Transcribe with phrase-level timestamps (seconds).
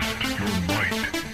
[0.00, 1.33] Test your might.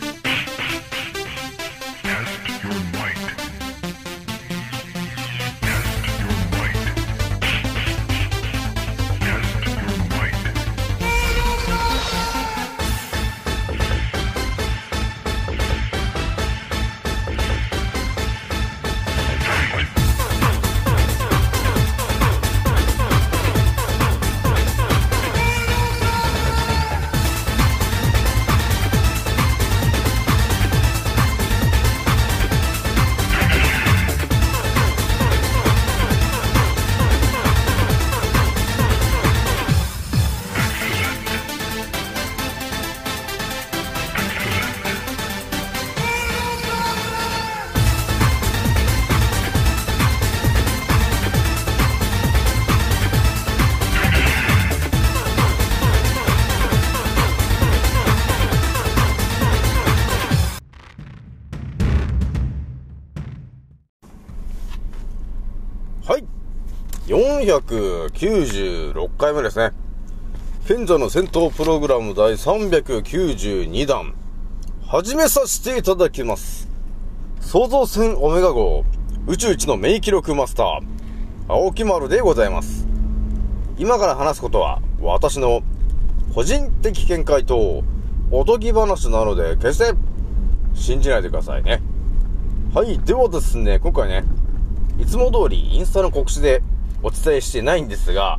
[67.10, 69.72] 496回目ですね。
[70.68, 74.14] 賢者の戦闘プログラム第392弾。
[74.86, 76.68] 始めさせていただきます。
[77.40, 78.84] 創造船オメガ号
[79.26, 80.80] 宇宙一の名記録マスター、
[81.48, 82.86] 青木丸でございます。
[83.76, 85.62] 今から話すことは、私の
[86.32, 87.82] 個人的見解と
[88.30, 89.94] おとぎ話なので、決して
[90.74, 91.82] 信じないでくださいね。
[92.72, 93.00] はい。
[93.00, 94.22] ではですね、今回ね、
[95.00, 96.62] いつも通りインスタの告知で
[97.02, 98.38] お伝えしてないんですが、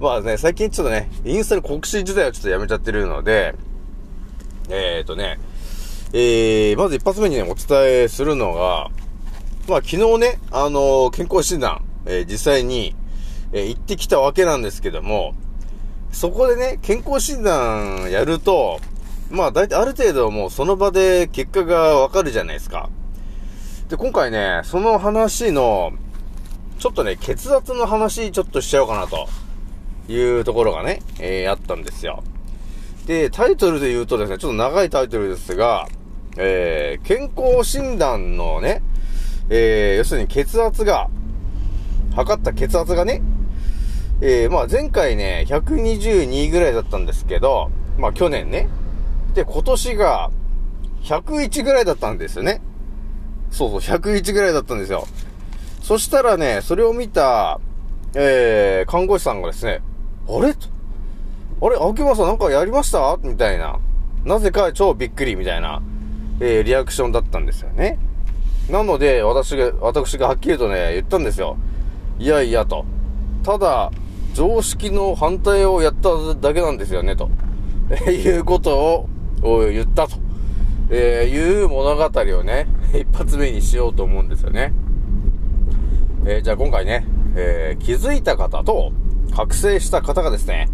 [0.00, 3.54] まあね、最近ちょっとね、インスタの告知自体はちょっとやめちゃってるので、
[4.68, 5.38] えーとね、
[6.12, 8.90] えー、まず一発目にね、お伝えするのが、
[9.68, 12.94] まあ昨日ね、あのー健康診断、えー実際に、
[13.52, 15.34] えー行ってきたわけなんですけども、
[16.12, 18.80] そこでね、健康診断やると、
[19.30, 22.88] まあ大体ある程度もうその場で結果がわかるじゃないですか。
[23.88, 25.92] で、今回ね、その話の、
[26.78, 29.28] ちょっとね、血圧の話ちょっとしちゃおうかなと
[30.08, 32.22] いうところがね、えー、あったんですよ。
[33.06, 35.88] で、タイトルで言うとですね、ちょっと長いタイトルですが、
[36.36, 38.82] えー、健康診断のね、
[39.50, 41.08] えー、要するに血圧が、
[42.14, 43.22] 測った血圧がね、
[44.20, 48.68] えー、まあ前回ね、122ぐらいだったんですけど、まあ去年ね。
[49.34, 50.30] で、今年が、
[51.02, 52.60] 101ぐらいだったんですよね。
[53.50, 55.08] そうそう、101ぐらいだったんですよ。
[55.82, 57.60] そしたらね、それを見た、
[58.14, 59.80] えー、看護師さんがですね、
[60.28, 60.54] あれ？
[61.60, 61.76] あれ？
[61.76, 63.18] 青木さんなんかやりました？
[63.22, 63.78] みたいな。
[64.24, 65.80] なぜか超びっくりみたいな、
[66.40, 67.98] えー、リアクションだったんですよね。
[68.68, 71.56] なので、私が、私がはっきりとね、言ったんですよ。
[72.18, 72.84] いやいやと。
[73.42, 73.90] ただ、
[74.34, 77.30] 常識の反対をやっただけなんですよね、と。
[78.06, 79.08] え いうことを、
[79.42, 80.16] を言ったと。
[80.90, 82.04] えーいう物語
[82.38, 84.72] をね、一発目にしようと思うんですよね。
[86.30, 87.06] えーじゃあ今回ね、
[87.36, 88.92] えー気づいた方と
[89.34, 90.68] 覚醒した方がですね、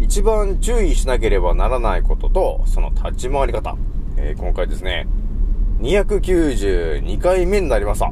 [0.00, 3.76] 一番注意しなければならないことと、その立ち回り方。
[4.16, 5.06] えー今回ですね、
[5.80, 8.06] 292回目になりました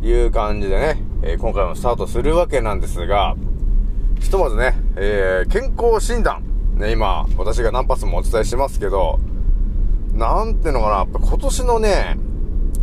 [0.00, 0.06] と。
[0.06, 3.36] いう感じでね、え今回もスタートするわけなんですが、
[4.20, 6.42] ひとまずね、え健康診断。
[6.76, 9.20] ね、今、私が何発もお伝えしますけど、
[10.14, 12.16] なんてのかな、今年のね、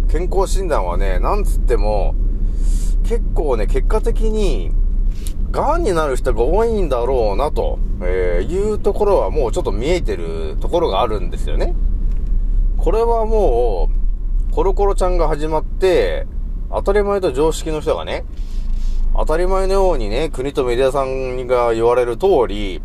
[0.07, 2.13] 健康診断はね、なんつっても、
[3.07, 4.71] 結構ね、結果的に、
[5.51, 11.73] 癌になる人が多いんだろうな、と、えいうところはもうちょっと見えてるところがあるんですよね。
[12.77, 13.89] これはも
[14.51, 16.27] う、コロコロちゃんが始まって、
[16.69, 18.25] 当たり前と常識の人がね、
[19.15, 22.81] 当たり前のようにね、国とメディアさんが言われる通り、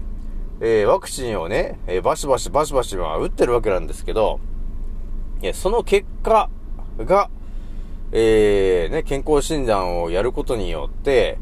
[0.60, 4.39] えーワクチンをね、えーバシバシバシバシは打ってるわけなんですけど、
[5.43, 6.49] いや、その結果
[6.99, 7.28] が、
[8.12, 11.39] えー、ね、健康診断をやることによって、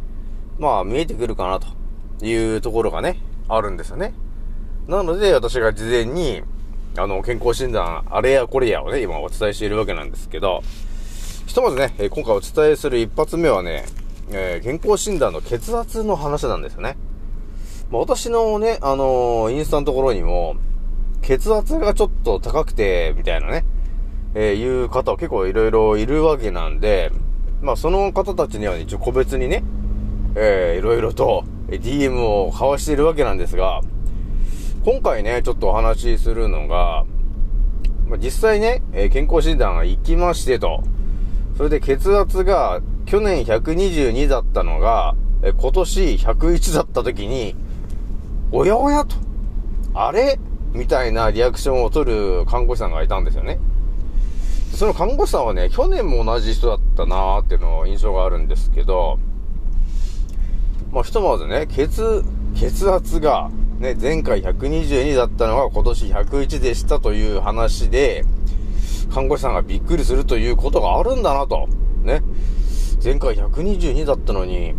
[0.58, 1.66] まあ、見えてくるかなと
[2.24, 4.14] いうところがね、あるんですよね。
[4.86, 6.42] なので、私が事前に、
[6.96, 10.62] あの、健康診断、あれやこれやをね、今お伝えしているわけなんですけど、
[11.46, 13.84] ひとまずね、今回お伝えする一発目はね、
[14.30, 16.96] えー健康診断の血圧の話なんですよね。
[17.90, 20.54] まあ、私のね、あのーインスタのところにも、
[21.22, 23.64] 血圧がちょっと高くて、みたいなね、
[24.34, 27.10] えーいう方結構いろいろいるわけなんで、
[27.62, 29.64] まあ、その方たちには一応個別にね、
[30.36, 33.80] えーいろいろと DM を交わしているわけなんですが、
[34.84, 37.04] 今回ね、ちょっとお話しするのが、
[38.08, 40.82] まあ、実際ね、えー健康診断が行きましてと、
[41.56, 47.54] それで血圧が去年122だったのが、えー今年101だった時に、
[48.52, 49.16] おやおやと、
[49.94, 50.38] あれ？
[50.72, 53.58] みたいなリアクションを取る看護師さんがいたんですよね。
[54.74, 59.18] その看護師さんはね、去年も同じ人だったなーっていうの印象があるんですけど、
[60.92, 62.24] まあ、ひとまずね、血、
[62.54, 68.24] 血圧が、ね、前回122だったのが今年101でしたという話で、
[69.12, 71.68] 看護師さんがびっくりするということがあるんだなと。
[72.02, 72.22] ね。
[73.02, 74.74] 前回122だったのに、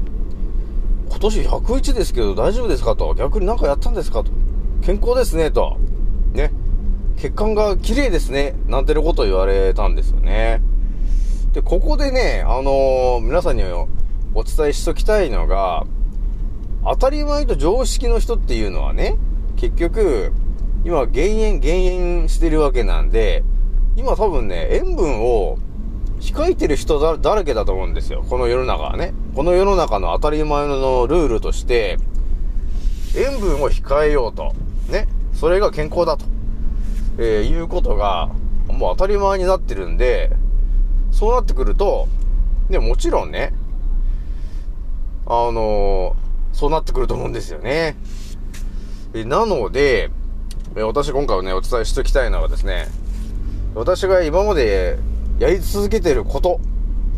[1.10, 3.14] 今年101ですけど大丈夫ですかと。
[3.14, 4.32] 逆に何かやったんですかと。
[4.82, 5.78] 健康ですね、と。
[6.34, 6.52] ね。
[7.18, 8.56] 血管が綺麗ですね。
[8.68, 10.62] なんてることを言われたんですよね。
[11.54, 13.88] で、ここでね、あのー、皆さんにお
[14.44, 15.86] 伝えしときたいのが、
[16.84, 19.18] 当たり前と常識の人っていうのはね、
[19.58, 20.32] 結局、
[20.84, 23.44] 今減塩、減塩してるわけなんで、
[23.96, 25.58] 今多分ね、塩分を
[26.20, 28.24] 控えてる人だだらけだと思うんですよ。
[28.28, 29.14] この世の中はね。
[29.36, 31.98] この世の中の当たり前のルールとして、
[33.16, 34.54] 塩分を控えようと。
[34.90, 35.08] ね。
[35.34, 36.26] それが健康だと。
[37.18, 38.30] えー、いうことが、
[38.68, 40.32] もう当たり前になってるんで、
[41.12, 42.08] そうなってくると、
[42.70, 43.54] ね、もちろんね、
[45.26, 47.96] あのー、そうなってくると思うんですよね。
[49.14, 50.10] えなので、
[50.76, 52.88] え私今回はね、お伝えしておきたいのはですね、
[53.76, 54.98] 私が今まで
[55.40, 56.60] やり続けてること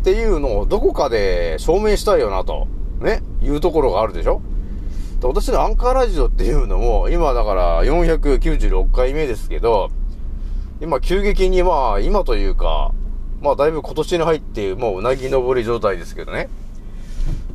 [0.00, 2.68] っていうのをどこかで証明したいよなと、
[3.00, 4.42] ね、いうところがあるでしょ
[5.22, 9.90] 私のアンカーラジオっていうのも、今だから496回目ですけど、
[10.80, 12.92] 今急激にまあ、今というか、
[13.40, 16.48] まあだいぶ今年に入ってもううなぎ登り状態ですけどね。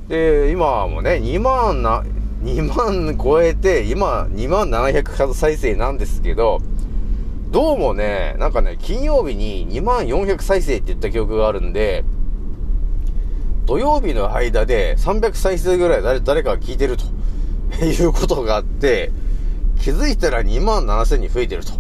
[0.08, 2.04] で、今もね、2万な、
[2.44, 6.60] 2万超えて、今2万700再生なんですけど、
[7.52, 12.04] どうもね、なんかね、金曜日に2万400再生って言った記憶があるんで、
[13.66, 17.04] 土曜日の間で300再生ぐらい誰誰かが聞いてると
[17.84, 19.12] いうことがあって、
[19.80, 21.74] 気づいたら2万7000に増えてると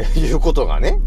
[0.18, 1.00] いうことがね、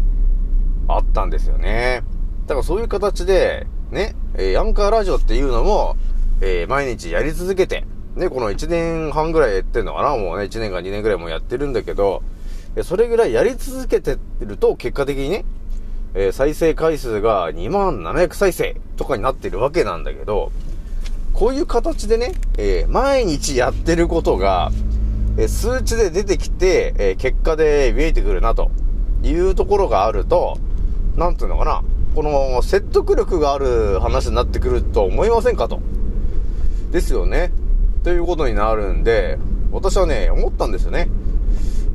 [0.88, 2.02] あったんですよね。
[2.46, 5.96] だからそういう形で、ね、えー、アンカーラジオっていうのも、
[6.40, 7.84] えー、毎日やり続けて、
[8.16, 12.22] ね、この1年半ぐらいやってんのかなもうね、1年か2年ぐらいもやってるんだけど、
[12.82, 15.44] それぐらいやり続けてると、結果的にね、
[16.14, 20.50] えー、再生回数が2万700再生とかになってるわけなんだけど、
[21.32, 24.70] こういう形でね、えー、毎日やってることが、
[25.36, 28.70] え、数値で出てきて、え結果で見えてくるなと
[29.22, 30.58] いうところがあると、
[31.16, 31.82] なんていうのかな、
[32.14, 35.80] この説得力がある話になってくると思いませんかと。
[36.90, 37.52] ですよね。
[38.02, 39.38] ということになるんで、
[39.70, 41.08] 私はね、思ったんですよね。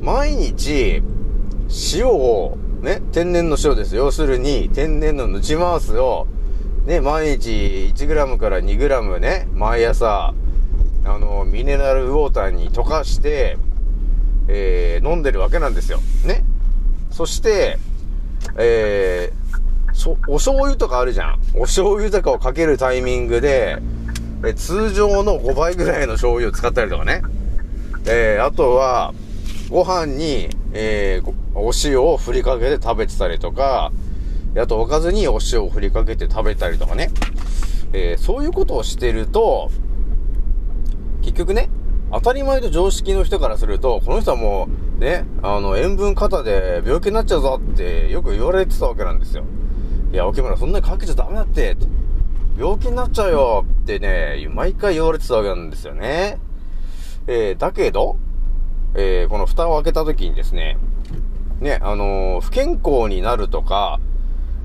[0.00, 1.02] 毎日、
[1.94, 3.96] 塩を、ね、天然の塩です。
[3.96, 6.26] 要するに、天然のヌチマースを、
[6.86, 7.50] ね、毎日
[7.96, 10.32] 1g から 2g ね、毎朝、
[11.04, 13.58] あの、ミネラルウォーターに溶かして、
[14.46, 15.98] えー、飲んでるわけなんですよ。
[16.24, 16.44] ね。
[17.10, 17.78] そして、
[18.56, 21.40] えー、お醤油とかあるじゃん。
[21.56, 23.78] お醤油とかをかけるタイミングで、
[24.44, 27.22] え通常の5倍ぐらいの醤油を使ったりとかね。
[28.06, 29.12] えー、あとは、
[29.70, 33.90] ご飯に、えー、お塩を振りかけて食べてたりとか、
[34.60, 37.10] あとおかずにお塩を振りかけて食べたりとかね。
[37.92, 39.70] えー、そういうことをしてると、
[41.22, 41.68] 結局ね、
[42.12, 49.44] 当たり前と常識の人からすると、この人はもう、ね、あの、塩分過多で病気になっちゃうぞってよく言われてたわけなんですよ。
[50.12, 51.76] いや、沖村そんなにかけちゃダメだって、
[52.58, 56.38] 病気になっちゃうよってね、毎回言われてたわけなんですよね。
[57.26, 58.16] えー、だけど、
[58.94, 60.78] えー、この蓋を開けた時にですね、
[61.60, 63.98] ね、あのー、不健康になるとか、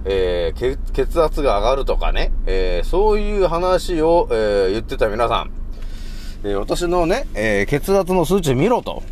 [0.06, 5.52] えー、血圧が上がるとかね、えー、そういう話を、えー、言ってた皆さん、
[6.44, 9.04] えー、私のね、えー、血圧の数値見ろと。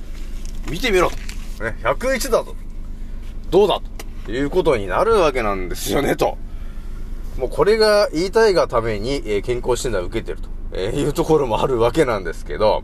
[0.69, 1.15] 見てみろと。
[1.63, 2.55] ね、101だと。
[3.51, 3.81] どうだ
[4.25, 6.37] ということになるわけなんですよね、と。
[7.37, 12.83] もうこれが言いたいがために、えー、健康診断を受けてると、えいうところもあるわけなんですけど、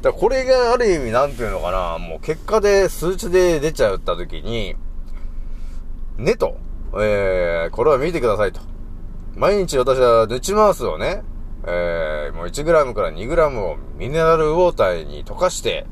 [0.00, 4.76] だこれがある意味なんていうのかな、もう結果で数値で出ちゃった時に、
[6.18, 6.58] ねと、
[7.00, 8.60] えー、これは見てくださいと。
[9.34, 11.22] 毎日私はヌチマースをね、
[11.66, 15.86] えー、もう 1g から 2g をミネラルウォーターに溶かして、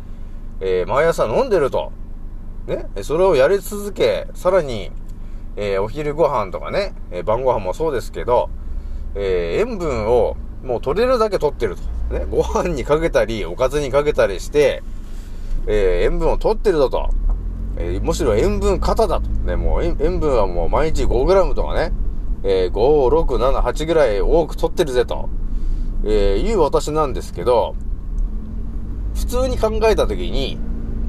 [0.60, 1.92] えー、毎朝飲んでると。
[2.66, 4.92] ね、それをやり続け、さらに、
[5.56, 8.50] えー、お昼ご飯とかね、えー、晩ご飯もそうですけど、
[9.16, 11.82] えー、塩分をもう取れるだけ取ってると。
[12.16, 14.82] ね、ご飯にかけたり、おかずにかけたりして、
[15.66, 17.10] えー、塩分を取ってるぞと。
[17.82, 19.28] えー、むしろ塩分過多だと。
[19.28, 21.92] ね、もう塩分はもう毎日 5g とかね、
[22.44, 25.28] えー、5、6、7、8ぐらい多く取ってるぜと、
[26.04, 27.74] えー、いう私なんですけど、
[29.14, 30.58] 普通に考えたときに、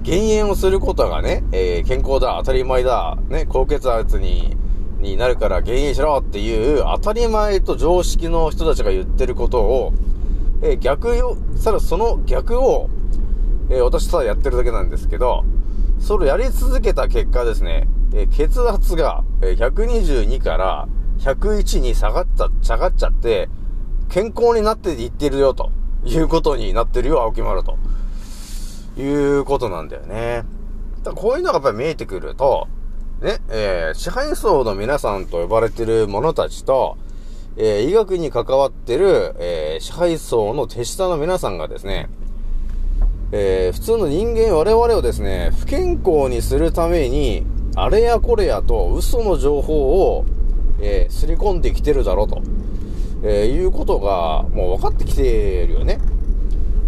[0.01, 4.57] 減塩をすることがね、えー健康だ、当たり前だ、ね、高血圧に、
[4.99, 9.93] になるから減塩しろっていう当たり前と常識の人たちが言ってることを、
[10.61, 12.89] えー逆よ、さらその逆を、
[13.69, 15.45] えー私ただやってるだけなんですけど、
[16.03, 20.87] それをやり続けた結果ですね、え血圧が、122から
[21.19, 23.49] 101に下がっちゃ、下がっちゃって、
[24.09, 25.71] 健康になっていってるよ、と
[26.03, 27.77] いうことになってるよ、青木丸と。
[28.97, 30.43] いうことなんだよね。
[31.03, 32.67] だこういうのがやっぱり見えてくると、
[33.21, 36.97] ね、えー支配層の皆さんと呼ばれてる者たちと、
[37.55, 42.09] えー医学に関わってる、えー支配層の手下の皆さんがですね、
[43.35, 47.43] えー普通の人間我々をですね、不健康にするために、
[47.75, 50.25] あれやこれやと嘘の情報を、
[50.79, 52.43] えーすり込んできてるだろうと、
[53.23, 55.97] えーいうことがもう分かってきてるよね。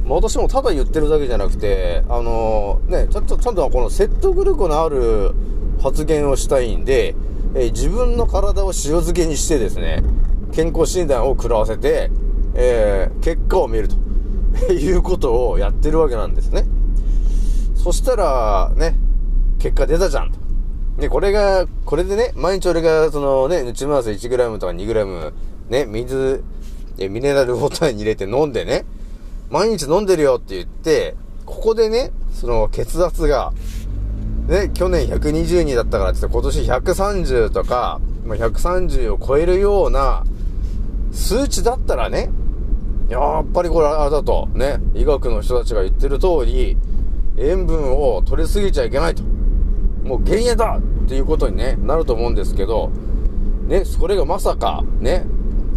[0.05, 5.33] ま私もただ言ってるだけじゃなくて、あのーね、ちゃんと、ちゃんとこの説得力のある
[5.81, 7.15] 発言をしたいんで、
[7.55, 10.03] え自分の体を塩漬けにしてですね、
[10.53, 12.11] 健康診断を食らわせて、
[12.53, 14.04] え結果を見ると
[14.73, 16.65] いうことをやってるわけなんですね。
[17.75, 18.95] そしたら、ね、
[19.59, 20.31] 結果出たじゃん。
[20.97, 25.33] で、これが、これでね、毎日俺が、そのね、内回す 1g とか 2g、
[25.69, 26.43] ね、水、
[26.97, 28.85] えミネラルウォーターに入れて飲んでね、
[29.49, 33.53] 毎日飲んでるよって言って、ここでね、その血圧が、
[34.47, 40.23] ね、去年122だったからって言って今年130とか、まあ、130を超えるような
[41.11, 42.29] 数値だったらね、
[43.09, 46.77] やっぱりこれあれだと、ね、医学の人たちが言ってる通り、
[47.37, 49.23] 塩分を取りすぎちゃいけないと。
[50.03, 52.89] もう減塩だっていうことにね、なると思うんですけど、
[53.67, 55.25] ね、それがまさか、ね、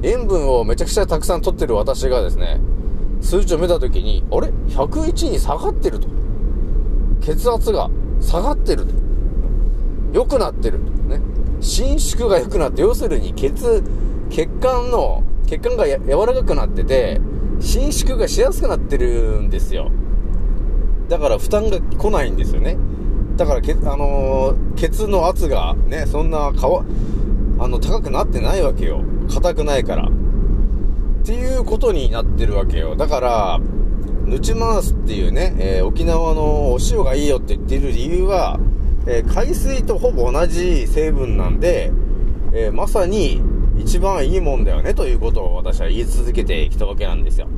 [0.03, 2.61] 塩分をめちゃくちゃたくさん取ってる私がですね、
[3.21, 6.09] 数値を見たときに、あれ ?101 に下がってると。
[7.21, 8.95] 血圧が下がってると。
[10.13, 10.85] 良くなってると。
[11.03, 11.21] ね。
[11.61, 13.83] 伸縮が良くなって、要するに血、
[14.31, 17.21] 血管の、血管がや柔らかくなってて、
[17.61, 19.91] 伸縮がしやすくなってるんですよ。
[21.09, 22.77] だから負担が来ないんですよね。
[23.37, 26.85] だからけ、あのーケツの圧がね、そんなかわ、
[27.59, 29.03] あの、高くなってないわけよ。
[29.33, 30.09] 硬くないから。
[30.09, 30.11] っ
[31.25, 32.95] ていうことになってるわけよ。
[32.95, 33.61] だから、
[34.27, 38.61] ヌチマースっていうね、えー沖縄のお塩がいいよって言ってる理由は、
[39.07, 41.91] えー海水とほぼ同じ成分なんで、
[42.53, 43.41] えーまさに
[43.79, 47.49] 一番いいもんだよねということを私は言い続けてきたわけなんですよ。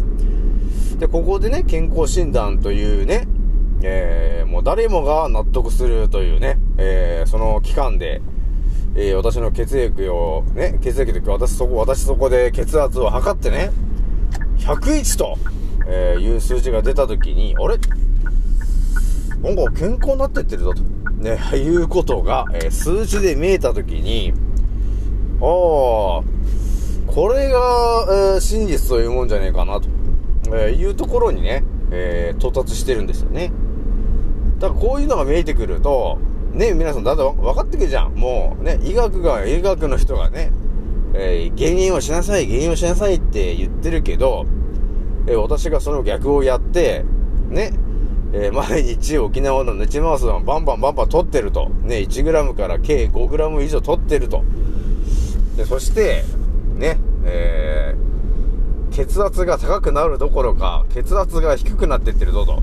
[0.98, 3.26] で、ここでね、健康診断というね、
[3.82, 8.20] えーもう誰もが納得するというね、えーその期間で、
[8.94, 13.70] えー私の血液を、ね、血液とか私そこ、私そこで血圧を測ってね、
[14.58, 15.38] 101と、
[15.86, 17.78] えーいう数字が出たときに、あれ？
[19.42, 24.34] なんか健康になってってるぞと、ね、いうことが、えー数字で見えたときに、
[25.42, 29.88] ああ、これが、えー真実というもんじゃねえかなと、
[30.48, 33.52] えーいうところにね、えー到達してるんですよね。
[34.58, 36.18] だからこういうのが見えてくると、
[36.52, 38.14] ね、皆さんだんだん分かってくるじゃん。
[38.14, 40.52] もうね、医学が、医学の人がね、
[41.14, 44.46] えー減塩をしなさい、減塩をしなさいって言ってるけど、
[45.26, 47.04] えー私がその逆をやって、
[47.48, 47.72] ね、
[48.34, 51.70] えー毎日沖縄のネチマウスをバンバンバンバン取ってると。
[51.82, 54.44] ね、1g から計 5g 以上取ってると。
[55.60, 56.24] で、そして、
[56.76, 58.10] ね、えー
[58.92, 62.62] 血圧が高くなるどころか、血圧が低くなってってるぞと、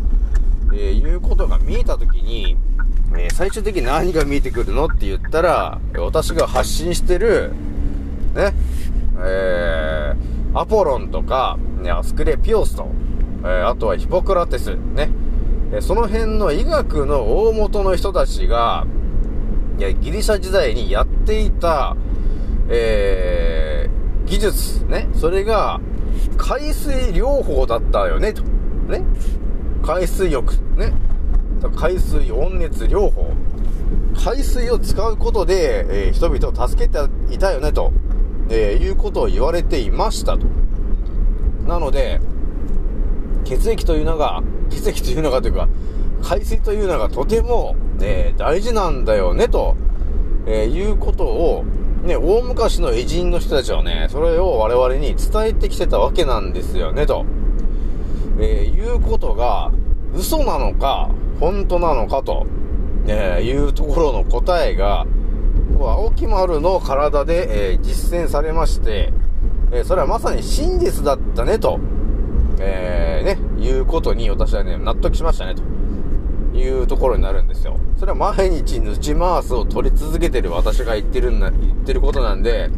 [0.74, 2.58] えーいうことが見えたときに、
[3.16, 7.52] えー最終的に何が見えてくるのって言ったら、私が発信してる、
[8.34, 8.54] ね、
[9.20, 12.88] えーアポロンとか、ね、アスクレピオスと、
[13.44, 15.12] えーあとはヒポクラテス、ね、
[15.72, 18.88] えその辺の医学の大元の人たちが、
[19.78, 21.96] いや、ギリシャ時代にやっていた、
[22.70, 23.98] えー
[24.28, 25.80] 技術、ね、それが、
[26.38, 28.44] 海水療法だったよね、と。
[28.90, 29.02] ね。
[29.82, 30.92] 海水浴、ね。
[31.78, 33.32] 海水温熱療法。
[34.16, 37.00] 海水を使うことで、えー人々を助けて
[37.34, 37.94] いたよね、と、
[38.50, 40.46] えーいうことを言われていましたと。
[41.66, 42.20] なので、
[43.46, 45.70] 血液というのが、血液というのがというか、
[46.22, 49.78] 海水というのがとても、え大事なんだよね、と、
[50.46, 51.64] えーいうことを、
[52.08, 57.26] ね、大昔の偉人の人たちはね、それを我々に伝えてきてたわけなんですよね、と。
[58.40, 59.72] えーいうことが、
[60.16, 61.10] 嘘なのか、
[61.40, 62.48] 本当なのかと、
[63.08, 65.06] えーいうところの答えが、
[65.80, 69.12] 青木丸の体で、えー実践されまして、
[69.72, 71.78] えーそれはまさに真実だったね、と、
[72.60, 75.62] えーね、いうことに私はね、納得しましたね、と
[76.58, 77.80] いうところになるんですよ。
[77.98, 82.70] それは毎日ヌチマースを取り続けてる私が言ってるんだ、言ってることなんで、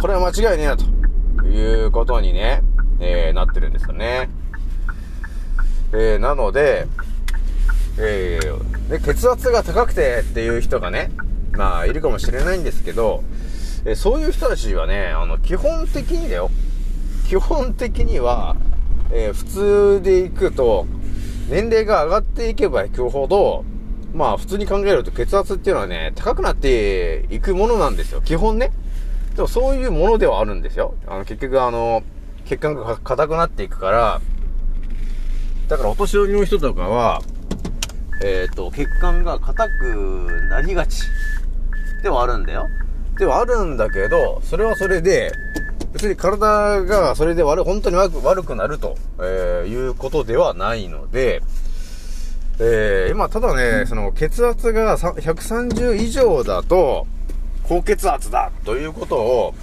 [0.00, 0.84] これは間違いねえな、と
[1.46, 2.62] いうことにね、
[3.00, 4.30] えー、なってるんですよね。
[5.92, 6.86] えー、なので、
[7.98, 11.10] えー、で、血圧が高くてっていう人がね、
[11.52, 13.22] まあ、いるかもしれないんですけど、
[13.84, 16.50] えー、そういう人たちはね、あの、基本的にだよ。
[17.28, 18.56] 基本的には、
[19.12, 20.86] えー、普通で行くと、
[21.48, 23.64] 年齢が上がっていけば行くほど、
[24.14, 28.22] まあ普通に考えると血圧っていうのはね、高くなっていくものなんですよ。
[28.22, 28.70] 基本ね。
[29.34, 30.94] でもそういうものではあるんですよ。
[31.06, 32.02] あの結局あの、
[32.44, 34.20] 血管が硬くなっていくから、
[35.68, 37.22] だからお年寄りの人とかは、
[38.22, 41.02] えっ、ー、と、血管が硬くなりがち
[42.02, 42.68] ではあるんだよ。
[43.18, 45.32] ではあるんだけど、それはそれで、
[45.94, 51.40] 別に体がそれで悪、本当に悪悪くなると、えー、いうことではないので、
[52.58, 57.06] えー、今、ただね、その血圧が130以上だと、
[57.62, 59.54] 高血圧だということを、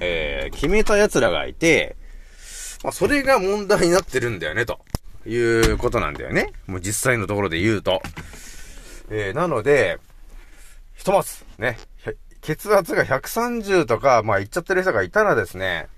[0.00, 1.96] えー、決めた奴らがいて、
[2.82, 4.80] まあ、それが問題になってるんだよね、と
[5.26, 6.54] いうことなんだよね。
[6.66, 8.00] もう実際のところで言うと。
[9.10, 9.98] えー、なので、
[10.94, 11.78] ひとまず、ね、
[12.44, 15.88] 血圧が130とか、まあ言っちゃってる人がいたらですね、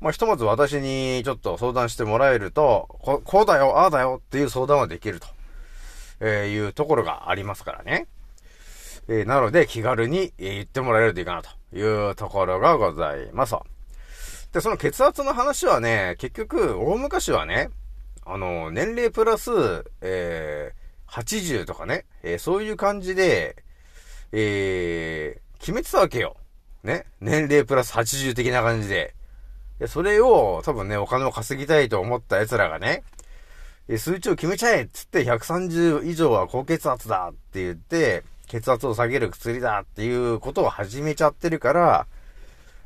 [0.00, 5.26] まあひとまず私にちょっと相談してもらえると、ここうだよ、ああだよっていう相談はできると、
[6.20, 8.06] えー、いうところがありますからね。
[9.06, 13.54] えー、なので気軽に言ってもらえるといいかなというところがございます。
[14.52, 17.68] で、その血圧の話はね、結局、大昔はね、
[18.24, 19.50] あの、年齢プラス、
[20.00, 23.56] えー、80とかね、えー、そういう感じで、
[24.32, 26.36] えー、決めてたわけよ。
[26.82, 27.06] ね？
[27.20, 29.14] 年齢プラス80的な感じで。
[29.78, 33.04] で、それを多分ね、お金を稼ぎたいと思った奴らがね、
[33.96, 42.06] 数値を決めちゃえっつって130以上は高血圧だって言って、血圧を下げる薬だっていうことを始めちゃってるから、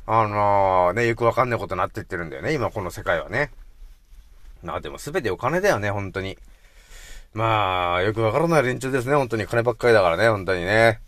[0.06, 3.50] あのー、ね、よくわかんないことになってってるんだよね、今この世界はね。
[4.62, 6.36] まあでも全てお金だよね、本当に。
[7.32, 9.46] まあ、よくわからない連中ですね、本当に。
[9.46, 11.00] 金ばっかりだからね、本当にね。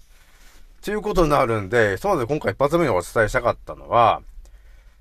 [0.82, 4.22] ということになるんで、ひとまず今回一発目にお伝えしたかったのは、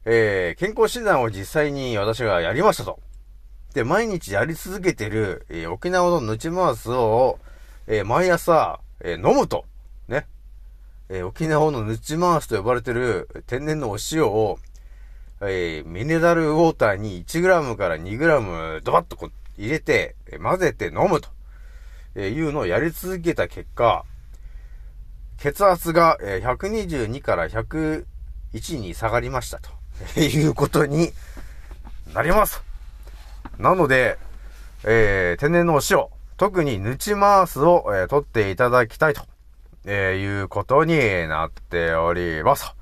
[0.05, 2.99] えー、健康診断を実際に私がやりましたと。
[3.73, 7.39] で、毎日やり続けてる、えー、沖縄のヌチマースを、
[7.85, 9.65] えー、毎朝、えー、飲むと。
[10.07, 10.25] ね。
[11.09, 14.57] えー、沖縄のヌチマースと呼ばれてる天然のお塩を、
[15.41, 21.29] えー、ミネラルウォーターに 1g から 2g ドバッとこう入れて、混ぜて飲むと、
[22.15, 24.05] えー、いうのをやり続けた結果、
[25.37, 28.05] 血圧が122から101
[28.77, 29.69] に下がりましたと
[30.19, 31.13] いうことに
[32.13, 32.63] なります。
[33.57, 34.17] なので、
[34.83, 36.05] えー、天然のお塩、
[36.37, 39.23] 特にヌチマースを、えー、取っていただきたいと、
[39.85, 42.75] えー、いうことになっております。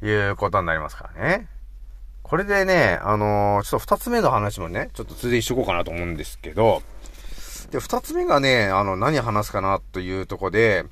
[0.00, 1.48] ということになりますからね。
[2.22, 6.82] これでね、あのー、ちょっと二つ目の話もね、ちょっと続いてしとこうかなと思うんですけど、
[7.70, 10.84] で、二つ目がね、あの、何話すかなというとこで、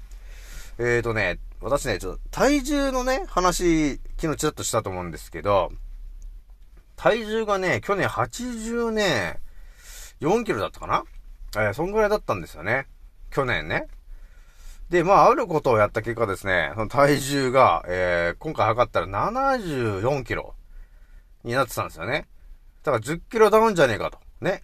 [0.78, 5.70] えーとね、私ね、ちょっと体重のね、話、昨日ちょっとしたと思うんですけど、
[6.96, 9.40] 体重がね、去年80ね、
[10.20, 11.04] 4キロだったかな？
[11.56, 12.86] えー、そんぐらいだったんですよね。
[13.30, 13.86] 去年ね。
[14.90, 20.54] で、まあ、あることをやった結果ですね、その体重が、えー、今回測ったら74キロ
[21.42, 22.28] になってたんですよね。
[22.82, 24.18] だから10キロダウンじゃねえかと。
[24.40, 24.62] ね。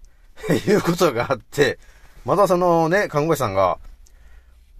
[0.66, 1.78] いうことがあって、
[2.24, 3.78] またそのね、看護師さんが、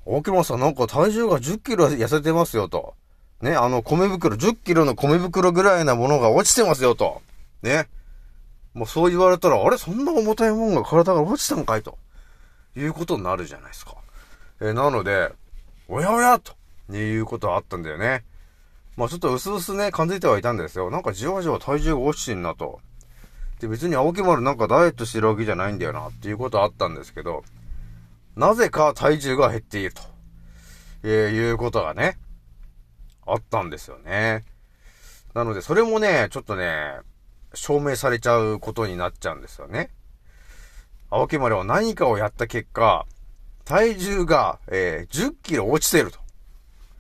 [0.04, 2.94] 大木本さんなんか体重が10キロ痩せてますよと。
[3.40, 7.22] ね、あの米袋、10キロの米袋ぐらいなものが落ちてますよと。
[7.62, 7.88] ね。
[8.74, 11.98] もうそう言われたら、あれそんな重たいもんが体が落ちたんかいと。
[12.76, 13.96] いうことになるじゃないですか。
[14.60, 15.30] えー、なので、
[15.88, 16.54] おやおやと、
[16.94, 18.24] いうことはあったんだよね。
[18.96, 20.90] まあちょっと薄々ね、感じてはいたんですよ。
[20.90, 22.80] なんかじわじわ体重が落ちてんなと。
[23.60, 27.44] で、別に青木丸なんかダイエットしてるわけじゃないんだよな、っていうことはあったんですけど、
[28.36, 30.02] なぜか体重が減っていると、
[31.02, 32.18] えー、いうことがね、
[33.26, 34.44] あったんですよね。
[35.34, 37.00] なので、それもね、ちょっとね、
[37.54, 39.90] 証明されちゃうことになっちゃうんですよね。
[41.10, 43.06] 青木丸は何かをやった結果、
[43.64, 46.18] 体重が、えー、10キロ落ちてると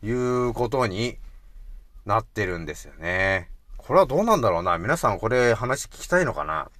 [0.06, 1.18] いうことに
[2.04, 3.48] なってるんですよね。
[3.78, 4.76] これはどうなんだろうな。
[4.78, 6.70] 皆さんこれ話聞きたいのかな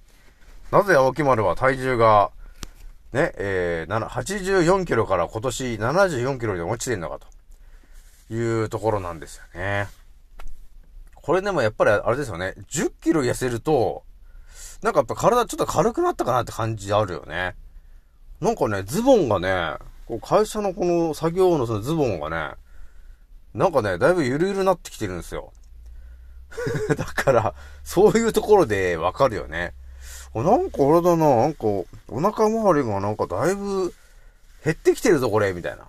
[0.71, 2.31] なぜ青木丸は体重が
[3.13, 9.87] ね、えー、84キロから今年74キロに落ちてんのかというところなんですよね。
[11.13, 12.55] これでもやっぱりあれですよね。
[12.71, 14.03] 10キロ痩せると、
[14.81, 17.55] なんかやっぱ体ちょっと軽くなったかなって感じあるよね。
[18.41, 22.55] なんかね、ズボンがね、こう会社のこの作業のそのズボンがね、
[23.53, 25.53] なんかね、だいぶゆるゆるなってきてるんですよ。
[26.97, 29.75] だから、そういうところでわかるよね。
[30.35, 31.85] あなんか俺だな、なんか、お
[32.19, 33.93] 腹周りがなんかだいぶ
[34.63, 35.87] 減ってきてるぞ、これ、みたいな、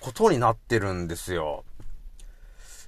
[0.00, 1.64] ことになってるんですよ。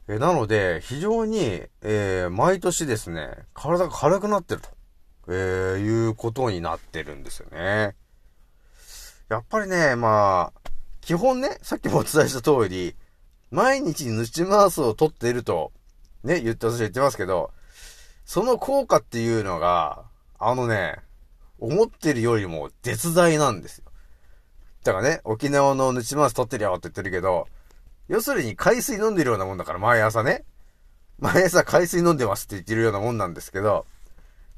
[0.08, 4.68] えなので、非常に、えー毎年ですね、体が軽くなってると、
[5.28, 7.96] えーいうことになってるんですよね。
[9.28, 12.94] やっぱりね、まあ、基本ね、さっきもお伝えした通り、
[13.50, 15.72] 毎日ヌチマースを取っていると、
[16.22, 17.50] ね、言って、私は言ってますけど、
[18.24, 20.04] その効果っていうのが、
[20.38, 20.96] あのね、
[21.58, 23.84] 思ってるよりも絶大なんですよ。
[24.84, 27.48] だからね、沖縄のヌチマース取ってるよって言ってるけど、
[28.08, 30.44] 要するに海水飲んでるようなもんだから、毎朝ね。
[31.18, 33.86] 毎朝海水飲んでますって言ってるようなもんなんですけど、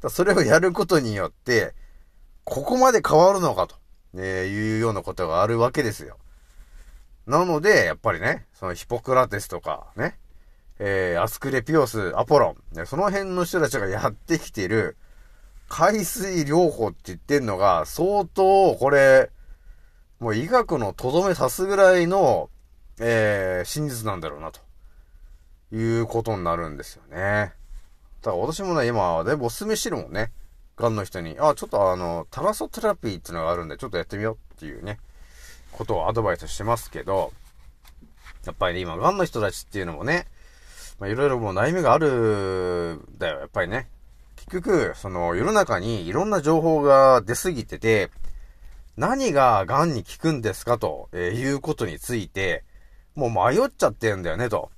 [0.08, 1.74] それをやることによって、
[2.44, 3.76] ここまで変わるのかと、
[4.14, 6.18] えーいうようなことがあるわけですよ。
[7.26, 10.18] なので、やっぱりね、そのヒポクラテスとか、ね、
[10.78, 14.96] えー、アスクレピオス、アポロン、ね、その辺の人たちがやってきてる、
[15.68, 19.30] 海水療法って言ってんのが、相当、これ、
[20.18, 22.50] もう医学のとどめ刺すぐらいの、
[22.98, 24.60] えー、真実なんだろうな、と
[25.72, 27.52] いうことになるんですよね。
[28.22, 30.32] だから私もね、今、だいぶお勧めしてるもんね。
[30.76, 34.98] ガンの人に、あ、ちょっとあの、タラソテラピーっていうのがあるんで、ちょっとやってみようっていうね、
[35.72, 37.32] ことをアドバイスしてますけど、
[38.46, 40.26] やっぱりね、今、ガンの人たちっていうのもね、
[40.98, 43.88] まあ、いろいろもう悩みがある、だよ、やっぱりね。
[44.48, 48.10] 結局、その、世の中にいろんな情報が出すぎてて、
[48.96, 52.64] 何が癌に効くんですかと、えいうことについて、
[53.14, 54.70] もう迷っちゃってんだよね、と。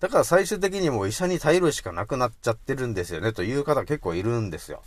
[0.00, 4.82] だから最終的にもう医者に頼るしかなくなっちゃってるんですよね、という方結構いるんですよ。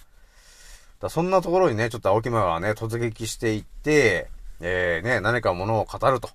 [0.99, 4.29] だそんなところにね、ちょっと青木間がね、突撃していって、
[4.59, 6.29] えー、ね、何かものを語ると。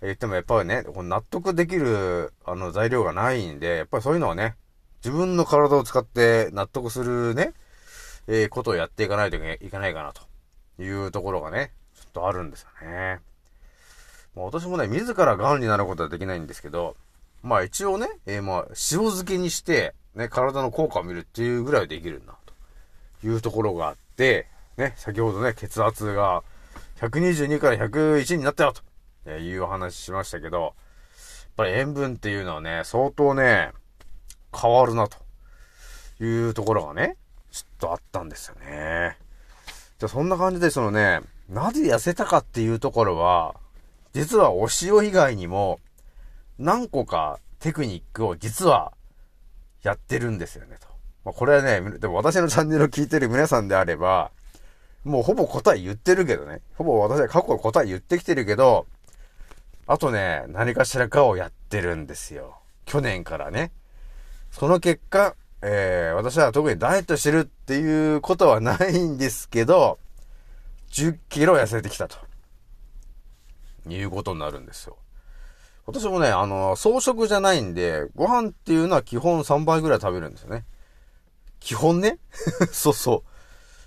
[0.00, 4.56] 言ってもやっぱりね、納得できる、あの、材料がないんで、やっぱりそういうのはね、
[5.04, 7.54] 自分の体を使って納得するね、
[8.28, 10.22] えーことをやっていかないといけないかな、と
[10.80, 13.18] いうところがね、ちょっとあるんですよね。
[14.36, 16.96] もう私もね、自ら癌になることはできないんですけど、
[17.42, 22.36] まあ一応ね、えーまあ、塩漬けにして、ね、体の効果を見るっていうぐらいできるな、
[23.20, 26.44] というところがあって、ね、先ほどね、血圧が
[27.00, 28.72] 122から101になったよ、
[29.24, 30.72] というお話しましたけど、やっ
[31.56, 33.72] ぱり塩分っていうのはね、相当ね、
[34.54, 35.16] 変わるな、と
[36.22, 37.16] いうところがね、
[37.50, 39.16] ちょっとあったんですよね。
[39.98, 43.54] じゃあそんな感じで、そのね、なぜ痩せたかっていうところは、
[44.12, 45.80] 実はお塩以外にも、
[46.58, 48.92] 何個かテクニックを実は
[49.82, 50.86] やってるんですよね、と。
[51.24, 54.30] まあ、これはね、でも私のチャンネルを聞いてる皆さんであれば、
[55.04, 56.60] もうほぼ答え言ってるけどね。
[56.76, 58.86] ほぼ私は過去答え言ってきてるけど、
[59.86, 62.58] あとね、何かしらかをやってるんですよ。
[62.84, 63.72] 去年からね。
[64.52, 69.98] その結果、えー、私は特にダイエットしてるっていうことはないんですけど、
[70.90, 72.18] 10キロ痩せてきたと。
[73.88, 74.96] いうことになるんですよ。
[75.86, 80.64] 私もね、あの、草食じゃないんで、ご飯っていうのは基本3杯ぐらい食べるんですよね。
[81.58, 82.18] 基本ね？
[82.70, 83.24] そうそ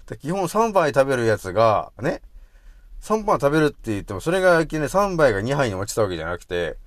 [0.10, 0.17] う。
[0.17, 2.21] 基本3杯食べるやつが、ね、
[3.01, 6.78] 3杯食べるって言っても、それがいきなり3杯が2杯に落ちたわけじゃなくて、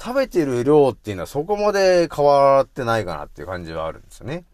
[0.00, 4.44] 食べてる量っていうのはそこまで変わってないかなっていう感じはあるんですよね。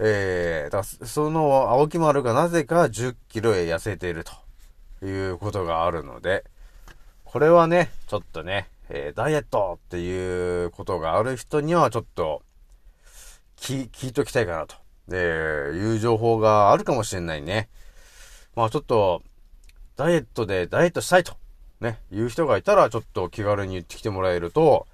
[0.00, 6.44] えー、だその青木丸がなぜか10キロへ痩せているということがあるので、
[7.24, 12.42] これはね、ちょっとね、えーダイエットっていうことがある人にはちょっと、
[13.56, 14.76] 聞、聞いときたいかなと、
[15.10, 17.68] えーいう情報があるかもしれないね。
[18.54, 19.22] まあちょっと、
[19.96, 21.36] ダイエットでダイエットしたいと、
[21.80, 24.86] ね、いう人がいたらちょっと気軽に言ってきてもらえると、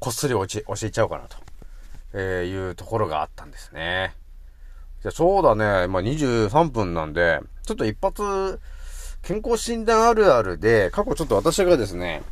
[0.00, 1.36] こっそり教え教えちゃおうかなと、
[2.12, 4.14] えいうところがあったんですね。
[5.02, 8.60] じゃそうだね、まあ23分なんで、ちょっと一発、
[9.22, 12.22] 健康診断あるあるで、過去ちょっと私がですね、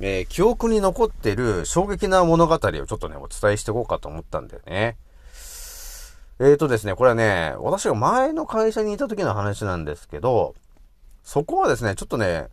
[0.00, 4.96] えー記憶に残ってる衝撃な物語をちょっとね、お伝えしていこうかと思ったんだよね。
[6.40, 10.54] えーとですね、これはね、私が前の会社にいた時の話なんですけど、
[11.22, 12.48] そこはですね、ちょっとね、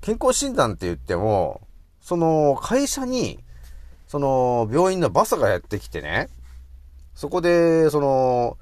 [0.00, 1.60] 健康診断って言っても、
[2.00, 3.38] その会社に、
[4.06, 6.28] その病院のバスがやってきてね、
[7.14, 8.58] そこで、その、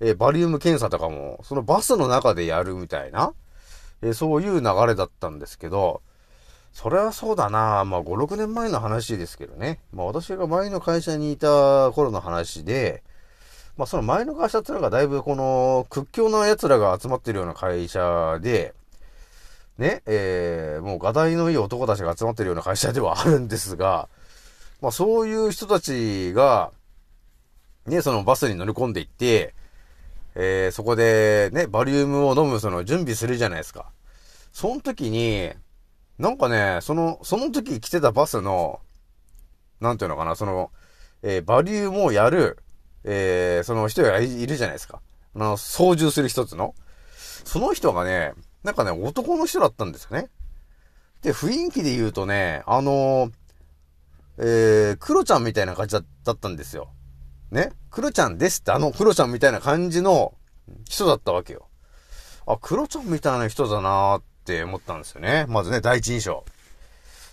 [0.00, 3.32] えーバリウム検査とかも、そのバスの中でやるみたいな、
[4.02, 6.02] えーそういう流れだったんですけど、
[6.72, 9.80] それはそうだなまあ5、6年前の話ですけどね。
[9.92, 13.02] まあ私が前の会社にいた頃の話で、
[13.76, 18.74] まあその前の会社っていうのがだいぶこの屈強な奴らが集まってるような会社で、
[19.80, 24.10] ね、えー、もう画題のいい男たちが集まってるような会社ではあるんですが、
[24.82, 26.70] まあそういう人たちが、
[27.86, 29.54] ね、そのバスに乗り込んでいって、
[30.34, 33.86] えー、そこでね、バリウムを飲むその準備するじゃないですか。
[34.52, 35.50] その時に、
[36.18, 38.80] なんかね、その、その時来てたバスの、
[39.80, 40.70] なんていうのかな、その、
[41.22, 42.58] えーバリウムをやる、
[43.04, 45.00] えーその人がいるじゃないですか。
[45.34, 46.74] あの、操縦する一つの。
[47.16, 50.28] その人がね、なんかね、男の人だったんですよね。
[51.22, 53.32] で、雰囲気で言うとね、あのー
[54.38, 56.90] えー、クロちゃんみたいな感じだったんですよ。
[57.50, 57.72] ね？
[57.90, 60.34] クロちゃんですって、あのクロちゃんみたいな感じの
[60.88, 61.68] 人だったわけよ。
[62.46, 65.46] あ、クロちゃんみたいな人だなーって思ったんですよね。
[65.48, 66.44] まずね、第一印象。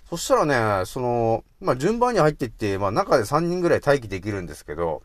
[0.09, 0.45] そしたら
[0.79, 5.03] ね、その、まあ、順番に入っていって、まあ、中で3人ぐらい待機できるんですけど、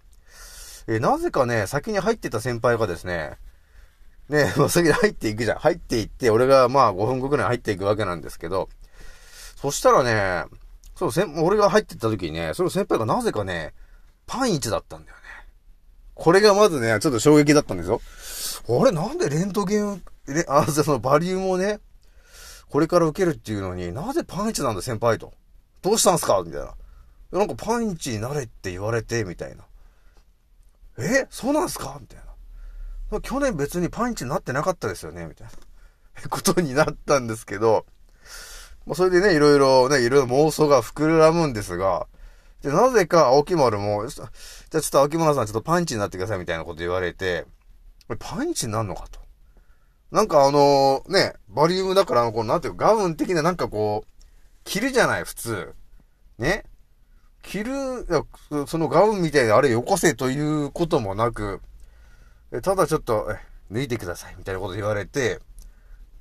[0.87, 3.37] えなぜかね、先に入ってた先輩がですね、
[4.29, 5.59] ね、 もう先に入っていくじゃん。
[5.59, 8.69] 入っていって、俺がまあ5分後くらい入っていくわけなんですけど、
[9.57, 10.45] そしたらね、
[10.97, 13.75] そう、先俺が入ってった時にね、その先輩がなぜかね、
[14.27, 15.23] パン1だったんだよね。
[16.15, 18.01] これがまずね、ちょっと衝撃だったんですよ。
[18.69, 21.81] あれ、なんでレントゲン、ね、あ、そのバリウムをね、
[22.69, 25.33] これから受けるっていうのに、なぜパン1なんだ先輩と。
[25.83, 26.43] どうしたんすか？
[26.47, 26.75] みたいな。
[27.33, 29.65] なんかパン1になれって言われて、みたいな。
[30.99, 31.27] え？
[31.31, 31.99] そうなんすか？
[32.01, 32.32] みたいな。
[33.21, 35.53] 去年別にパンチになってなかったですよねみたいな。
[36.29, 37.87] ことになったんですけど、
[38.87, 42.07] まあ、それでね、いろいろね、いろいろ妄想が膨らむんですが、
[42.63, 44.31] で、なぜか青木丸も、じゃあ
[44.71, 47.47] ちょっと青木丸さんちょっとパンチになってくださいみたいなこと言われて、
[48.07, 49.21] これパンチになるのかと。
[50.11, 54.11] なんかあのね、バリウムだから、こう、なんていうか、ガウン的ななんかこう、
[54.65, 55.75] 着るじゃない、普通。
[56.39, 56.65] ね。
[57.43, 58.07] 着る、
[58.67, 61.61] そのガウンみたいなあれよこせということもなく、
[62.61, 65.41] ただちょっと、え脱いでください、みたいなこと言われて、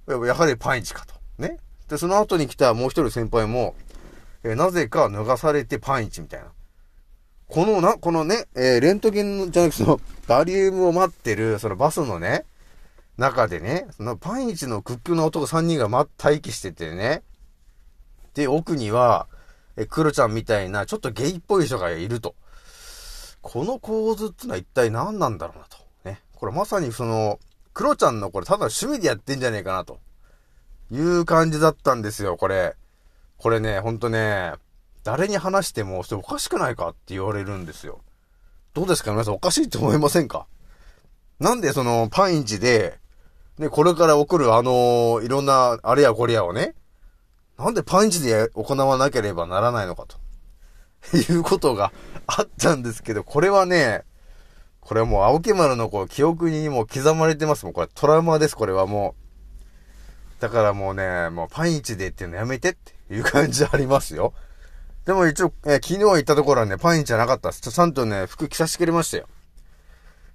[0.07, 1.13] やはりパンイチかと。
[1.37, 1.57] ね。
[1.89, 3.75] で、その後に来たもう一人先輩も、
[4.43, 6.47] えなぜか脱がされてパンイチみたいな。
[7.47, 12.45] このな、このね、えーレントゲンじゃなくて、その、バリウムを待ってる、そのバスのね、
[13.17, 17.23] 中でね、そのパンイチの屈強な男3人が待機しててね、
[18.33, 19.27] で、奥には、
[19.75, 22.35] え、クロちゃんみたいな、ちょっとゲイっぽい人がいると。
[23.41, 25.80] この構図ってのは一体何なんだろうなと。
[26.41, 27.39] これまさにその、
[27.71, 29.99] クロちゃんのこれただ趣味でやってんじゃねえかなと。
[30.91, 32.75] いう感じだったんですよ、これ。
[33.37, 34.53] これね、ほんとね、
[35.03, 38.01] 誰に話しても、それおかしくないかって言われるんですよ。
[38.73, 40.47] どうですか皆さんおかしいと思いませんか？
[41.39, 42.97] なんでそのパンイチで、
[43.59, 46.73] ね、これから起こるあのいろんなあれやこれやをね、
[47.59, 50.17] なんでパンイチで行わなければならないのかと。
[51.15, 51.91] いうことが
[52.25, 54.03] あったんですけど、これはね、
[54.81, 57.73] これはもう青木丸のこう記憶にもう刻まれてますもん。
[57.73, 59.15] これトラウマです、これはも
[60.39, 60.41] う。
[60.41, 64.33] だからもうね、もうパンイチでっていうのやめてっていう感じありますよ。
[65.05, 67.61] でも一応、え昨日行ったところはね、パンイチじゃなかったです。
[67.61, 69.27] ちゃんとね、服着させてくれましたよ。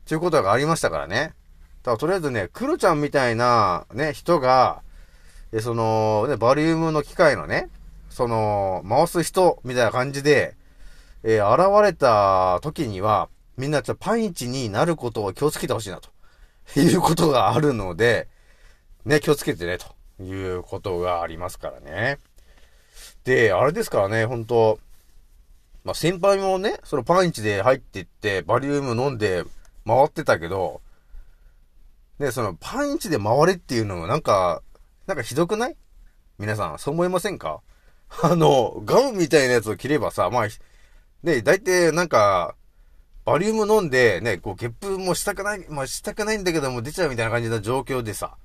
[0.06, 1.34] ということがありましたからね。
[1.82, 4.82] だからとりあえずね、クロちゃんみたいなね、人が、
[5.52, 7.68] え、その、ね、バリウムの機械のね、
[8.10, 10.56] その、回す人みたいな感じで、
[11.22, 16.10] えー現れた時には、みんなちょっとパンイチになることを気をつけてほしいな、と。
[16.80, 18.28] いうことがあるので、
[19.04, 19.94] ね、気をつけてね、と。
[20.22, 22.18] いうことがありますからね。
[23.24, 24.78] で、あれですからね、本当
[25.84, 29.44] まあ、先輩もね、そのパンイチで入っていって、バリウム飲んで
[29.86, 30.80] 回ってたけど、
[32.18, 34.62] ね、そのパンイチで回れっていうのもなんか、
[35.06, 35.76] なんかひどくない？
[36.38, 37.60] 皆さん、そう思いませんか？
[38.22, 40.48] あの、ガウンみたいなやつを着ればさ、まあ、
[41.22, 42.56] ね、大体なんか、
[43.26, 48.36] バリウム飲んで、ね、こう、ゲップもしたくない、まあ、したくないんだけども出ちゃうみたいな感じの状況でさ、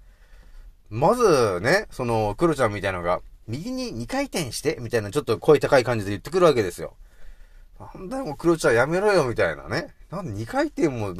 [0.89, 6.95] まずね、その、クロちゃんみたいなのが、右に2回転して、みたいなちょっと声高い感じで言ってくるわけですよ。
[7.95, 9.93] なんだよ、もクロちゃんやめろよ、みたいなね。
[10.09, 11.15] なんで2回転も、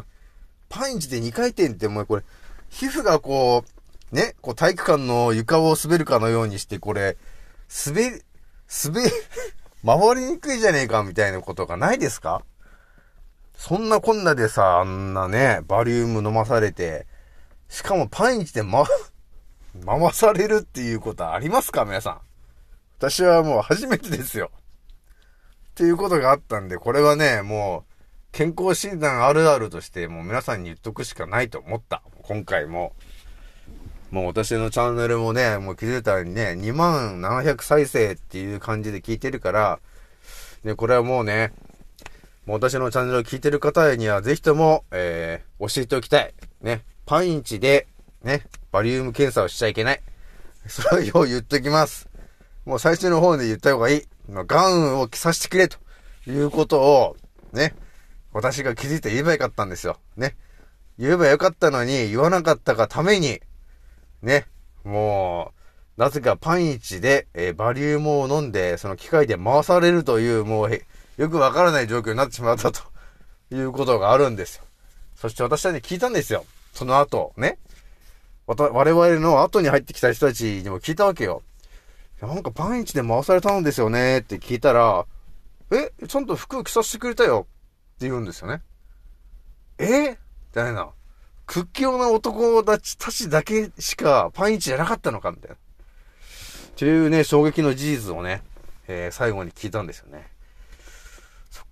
[0.68, 2.24] パンチで2回転ってもうこれ、
[2.70, 3.64] 皮膚がこ
[4.12, 7.16] う、ね、こう体育館の床を滑るかのようにして、これ、
[7.86, 8.22] 滑り、
[8.86, 9.12] 滑り、
[9.86, 12.44] 回りにくいじゃねえか、みたいなことがないですか？
[13.62, 17.06] そんなこんなでさ、あんなね、バリウム飲まされて、
[17.70, 18.86] しかもパンイチでま、
[19.86, 22.22] 回されるっていうことはありますか皆さん。
[22.98, 24.50] 私はもう初めてですよ。
[24.56, 27.94] っていうことがあったんで、これはね、もう、
[28.32, 32.02] 健康診断あるあるとして、もう皆さんに言っとくしかないと思った。
[32.24, 32.96] 今回も。
[34.10, 39.80] もう私のチャンネルもね、もう気づいたらにね、2万700再生っていう感じで聞いてるから、
[40.64, 41.54] ね、これはもうね、
[42.52, 46.34] 私のチャンネルを聞いてる方にはぜひとも、えー、教えておきたい。
[46.62, 47.88] ね、パンイチで、
[48.24, 50.02] ね、バリウム検査をしちゃいけない。
[50.68, 52.10] それを言っときます。
[52.66, 54.08] もう最初の方で言った方がいい。
[54.30, 55.78] ガウンを着させてくれと
[56.28, 57.18] いうことを、
[57.54, 57.74] ね、
[58.34, 59.98] 私が気づいて言えばよかったんですよ。
[60.16, 60.36] ね。
[60.98, 63.42] 言えばよかったのに言わなかったがために、
[64.22, 64.46] ね、
[64.84, 65.52] も
[65.98, 70.82] う、なぜかパンイチで、えーバリウムを飲んで、その機械で回されるという、もう、
[71.22, 72.82] よくわからない状況になってしまったと
[73.54, 74.64] いうことがあるんですよ。
[75.16, 76.46] そして私はね、聞いたんですよ。
[76.74, 77.60] その後、ね。
[78.48, 81.44] 我々の後に入ってきた人たちにも聞いたわけよ。
[82.22, 85.06] なんかパンイチで回されたんですよねって聞いたら、
[85.72, 87.46] え、ちゃんと服着させてくれたよ
[87.98, 88.64] って言うんですよね。
[89.78, 90.10] え？
[90.10, 90.18] み
[90.54, 90.90] たいな。
[91.46, 95.56] 屈強な男たちたちだけしかパンイチじゃなかったのかみたいな。
[95.56, 95.60] っ
[96.76, 98.42] ていうね、衝撃の事実をね、
[98.88, 100.31] えー最後に聞いたんですよね。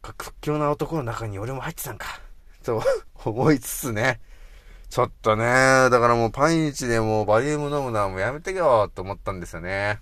[0.01, 2.19] 屈強な男の中に俺も入ってたんか。
[2.63, 2.81] と
[3.25, 4.19] 思いつつね。
[4.89, 9.99] ちょっとね、だからもうパンイチでもうバリウム飲むのはもうやめてよと思ったんですよね。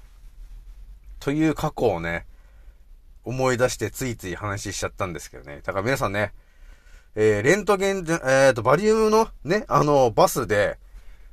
[1.20, 2.26] という過去をね、
[3.26, 5.62] 思い出してついつい話しちゃったんですけどね。
[5.64, 6.34] だから皆さんね、
[7.16, 10.78] えー、レントゲン、えっ、と、バリウムのね、あの、バスで、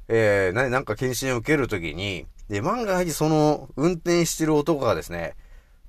[0.08, 5.34] えー、な、なんか検診を受けるときに、で、万が一その、運転してる男がですね、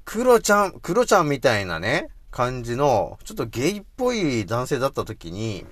[0.03, 5.65] クロちゃん、クロちゃんみたいなね、感じの、ちょっとゲイっぽい男性だったときに、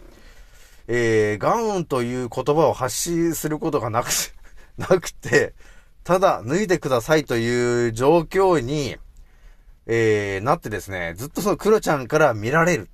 [0.87, 4.07] えー、ガウンという言葉を発信することがなく、
[4.79, 5.53] なくて、
[6.05, 8.97] ただ脱いでくださいという状況に、
[9.87, 12.87] えー、なってですね、ずっとそのクロちゃんから見られる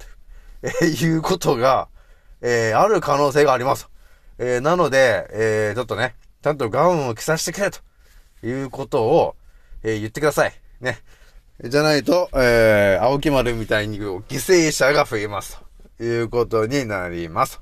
[0.65, 1.89] と、いうことが、
[2.41, 3.87] えー、ある可能性があります。
[4.39, 7.79] えー、なので、えー、ちょっとね、ちゃんとガウンを着させてくれと
[8.43, 9.35] いうことを、
[9.83, 10.53] えー、言ってください。
[10.81, 10.97] ね。
[11.61, 15.59] じゃないと、えー、青木丸みたいに犠牲者が増えます。
[15.97, 17.59] ということになります。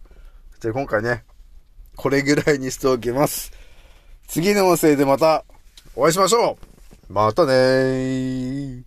[0.59, 1.23] じゃ今回ね、
[1.95, 3.51] これぐらいにしておきます。
[4.27, 5.45] 次の音声でまた
[5.95, 6.59] お会いしましょ
[7.09, 8.86] うまたねー。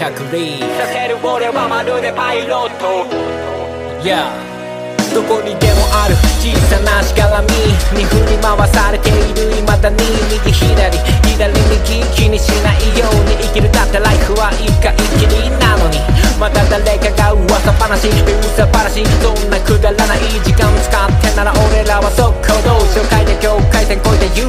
[0.00, 0.58] 着陸。
[0.78, 3.04] させる俺はまるでパイロット。
[4.02, 4.32] Yeah
[5.12, 7.52] どこにでもある小さなしがらみ
[7.92, 10.00] に振り回されている未だに
[10.32, 10.96] 右左
[11.36, 16.00] 左右気にしないように生きるだってライフは一回きりなのに
[16.40, 24.48] また誰かが噂話噂話そんなくだらない時間使ってなら俺らは速攻動紹介で境界線越えて You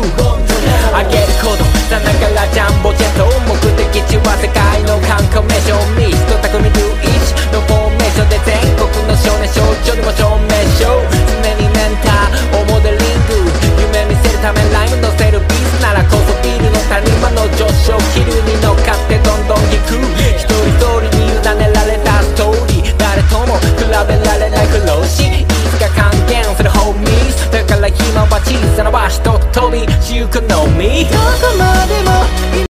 [0.95, 6.71] あげることさながらジャンボジェット目的地は世界の観光名所ミスト匠龍
[7.03, 13.51] 一のフォーメーションで全国の少年少女にも証明書常にねンターをモデリング
[13.83, 19.99] 夢見せるためライム乗せるビスならこそビルの谷間の上昇気流に乗っかってどんどん行く
[20.39, 32.70] 一人一人に委ねられたストーリー誰とも比べられない苦労しいつか還元するホーミーズだから今は小さな場所と飛び私欲のみどこまでも